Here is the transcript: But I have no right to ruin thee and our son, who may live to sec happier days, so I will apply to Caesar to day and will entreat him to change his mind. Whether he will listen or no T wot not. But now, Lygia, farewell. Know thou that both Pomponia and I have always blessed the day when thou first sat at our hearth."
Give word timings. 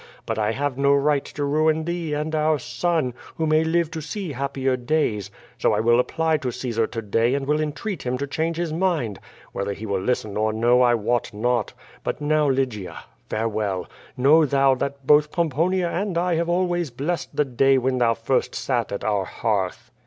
But 0.25 0.39
I 0.39 0.53
have 0.53 0.79
no 0.79 0.93
right 0.95 1.23
to 1.25 1.43
ruin 1.43 1.85
thee 1.85 2.15
and 2.15 2.33
our 2.33 2.57
son, 2.57 3.13
who 3.35 3.45
may 3.45 3.63
live 3.63 3.91
to 3.91 4.01
sec 4.01 4.31
happier 4.31 4.75
days, 4.75 5.29
so 5.59 5.73
I 5.73 5.79
will 5.79 5.99
apply 5.99 6.37
to 6.37 6.51
Caesar 6.51 6.87
to 6.87 7.03
day 7.03 7.35
and 7.35 7.45
will 7.45 7.61
entreat 7.61 8.01
him 8.01 8.17
to 8.17 8.25
change 8.25 8.57
his 8.57 8.73
mind. 8.73 9.19
Whether 9.51 9.73
he 9.73 9.85
will 9.85 10.01
listen 10.01 10.37
or 10.37 10.53
no 10.53 10.77
T 10.89 10.95
wot 10.95 11.31
not. 11.35 11.73
But 12.03 12.19
now, 12.19 12.49
Lygia, 12.49 13.03
farewell. 13.29 13.87
Know 14.17 14.43
thou 14.43 14.73
that 14.73 15.05
both 15.05 15.31
Pomponia 15.31 15.87
and 15.89 16.17
I 16.17 16.33
have 16.33 16.49
always 16.49 16.89
blessed 16.89 17.35
the 17.35 17.45
day 17.45 17.77
when 17.77 17.99
thou 17.99 18.15
first 18.15 18.55
sat 18.55 18.91
at 18.91 19.03
our 19.03 19.25
hearth." 19.25 19.91